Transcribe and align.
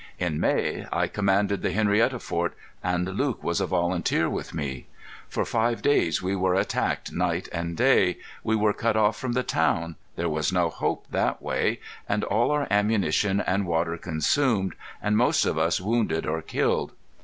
"In 0.17 0.39
May... 0.39 0.87
I 0.91 1.05
commanded 1.05 1.61
the 1.61 1.71
Henrietta 1.73 2.17
Fort, 2.17 2.57
and 2.83 3.05
Luke 3.09 3.43
was 3.43 3.61
a 3.61 3.67
volunteer 3.67 4.27
with 4.27 4.51
me. 4.51 4.87
For 5.29 5.45
five 5.45 5.83
days 5.83 6.23
we 6.23 6.35
were 6.35 6.55
attacked 6.55 7.11
night 7.11 7.47
and 7.51 7.77
day, 7.77 8.17
we 8.43 8.55
were 8.55 8.73
cut 8.73 8.97
off 8.97 9.15
from 9.15 9.33
the 9.33 9.43
town, 9.43 9.95
there 10.15 10.27
was 10.27 10.51
no 10.51 10.71
hope 10.71 11.05
that 11.11 11.39
way, 11.39 11.79
and 12.09 12.23
all 12.23 12.49
our 12.49 12.65
ammunition 12.71 13.41
and 13.41 13.67
water 13.67 13.95
consumed, 13.95 14.73
and 15.03 15.15
most 15.17 15.45
of 15.45 15.59
us 15.59 15.79
wounded 15.79 16.25
or 16.25 16.41
killed. 16.41 16.93